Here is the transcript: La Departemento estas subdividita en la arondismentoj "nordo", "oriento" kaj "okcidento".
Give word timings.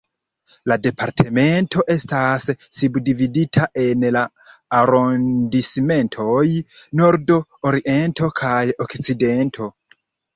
La 0.69 0.75
Departemento 0.83 1.83
estas 1.95 2.47
subdividita 2.77 3.67
en 3.81 4.05
la 4.15 4.23
arondismentoj 4.77 6.39
"nordo", 7.03 7.37
"oriento" 7.73 8.31
kaj 8.41 8.57
"okcidento". 8.87 9.69